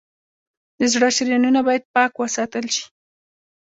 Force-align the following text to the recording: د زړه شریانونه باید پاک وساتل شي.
د 0.79 0.81
زړه 0.93 1.07
شریانونه 1.17 1.59
باید 1.67 1.89
پاک 1.95 2.11
وساتل 2.17 2.65
شي. 2.75 2.85